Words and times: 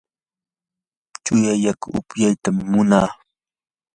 chuya 1.23 1.53
yaku 1.63 1.87
upyaytam 1.99 2.55
munaa. 2.71 3.09